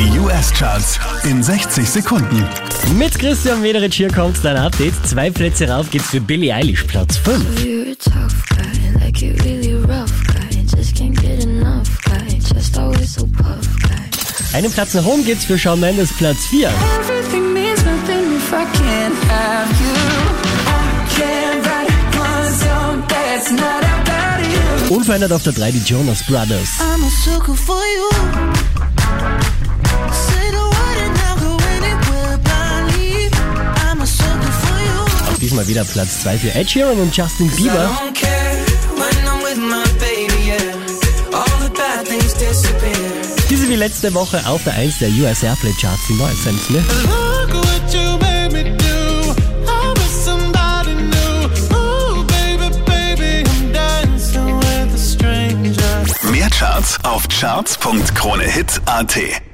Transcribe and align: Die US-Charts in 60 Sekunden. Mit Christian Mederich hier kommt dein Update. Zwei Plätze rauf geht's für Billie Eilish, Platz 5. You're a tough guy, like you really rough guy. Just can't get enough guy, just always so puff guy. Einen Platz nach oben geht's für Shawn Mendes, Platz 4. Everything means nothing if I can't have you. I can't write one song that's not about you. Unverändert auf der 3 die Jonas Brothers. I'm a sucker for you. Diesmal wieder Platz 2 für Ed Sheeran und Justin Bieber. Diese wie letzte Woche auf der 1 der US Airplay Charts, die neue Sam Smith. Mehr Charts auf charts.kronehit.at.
Die 0.00 0.18
US-Charts 0.18 0.98
in 1.24 1.42
60 1.42 1.86
Sekunden. 1.86 2.42
Mit 2.96 3.18
Christian 3.18 3.60
Mederich 3.60 3.94
hier 3.94 4.10
kommt 4.10 4.42
dein 4.42 4.56
Update. 4.56 4.94
Zwei 5.06 5.30
Plätze 5.30 5.68
rauf 5.68 5.90
geht's 5.90 6.08
für 6.08 6.22
Billie 6.22 6.54
Eilish, 6.54 6.84
Platz 6.84 7.18
5. 7.18 7.62
You're 7.62 7.92
a 7.92 7.94
tough 7.96 8.34
guy, 8.48 9.04
like 9.04 9.20
you 9.20 9.34
really 9.44 9.74
rough 9.74 10.10
guy. 10.26 10.48
Just 10.74 10.96
can't 10.96 11.14
get 11.20 11.44
enough 11.44 11.86
guy, 12.06 12.38
just 12.54 12.78
always 12.78 13.12
so 13.12 13.26
puff 13.26 13.68
guy. 13.82 14.56
Einen 14.56 14.72
Platz 14.72 14.94
nach 14.94 15.04
oben 15.04 15.22
geht's 15.22 15.44
für 15.44 15.58
Shawn 15.58 15.80
Mendes, 15.80 16.14
Platz 16.14 16.46
4. 16.46 16.70
Everything 17.02 17.52
means 17.52 17.84
nothing 17.84 18.36
if 18.38 18.50
I 18.54 18.64
can't 18.78 19.14
have 19.28 19.68
you. 19.82 19.92
I 20.64 21.04
can't 21.14 21.66
write 21.66 21.92
one 22.18 22.54
song 22.54 23.02
that's 23.06 23.50
not 23.50 23.84
about 23.84 24.88
you. 24.88 24.96
Unverändert 24.96 25.32
auf 25.34 25.42
der 25.42 25.52
3 25.52 25.72
die 25.72 25.82
Jonas 25.84 26.24
Brothers. 26.24 26.80
I'm 26.80 27.04
a 27.04 27.10
sucker 27.22 27.54
for 27.54 27.76
you. 27.76 28.59
Diesmal 35.50 35.66
wieder 35.66 35.84
Platz 35.84 36.20
2 36.20 36.38
für 36.38 36.54
Ed 36.54 36.70
Sheeran 36.70 37.00
und 37.00 37.16
Justin 37.16 37.50
Bieber. 37.50 37.90
Diese 43.48 43.68
wie 43.68 43.74
letzte 43.74 44.14
Woche 44.14 44.46
auf 44.46 44.62
der 44.62 44.74
1 44.74 45.00
der 45.00 45.08
US 45.08 45.42
Airplay 45.42 45.72
Charts, 45.72 46.02
die 46.08 46.14
neue 46.14 46.36
Sam 46.36 46.56
Smith. 46.56 46.84
Mehr 56.30 56.50
Charts 56.50 56.96
auf 57.02 57.26
charts.kronehit.at. 57.28 59.49